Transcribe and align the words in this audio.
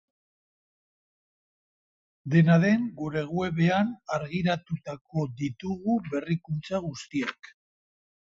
Dena 2.35 2.55
den, 2.63 2.87
gure 3.01 3.23
webean 3.41 3.93
argitaratuko 4.17 5.27
ditugu 5.43 5.99
berrikuntza 6.09 6.83
guztiak. 6.89 7.53